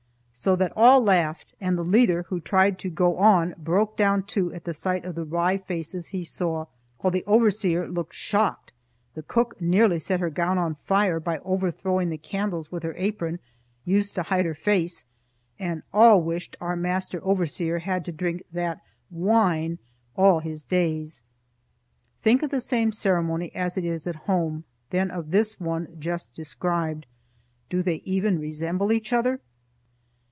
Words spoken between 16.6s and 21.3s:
Master Overseer had to drink that "wine" all his days.